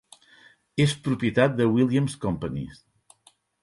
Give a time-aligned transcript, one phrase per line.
[0.85, 2.85] És propietat de Williams Companies.